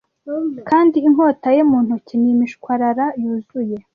[0.69, 3.77] kandi inkota ye mu ntoki ni imishwarara yuzuye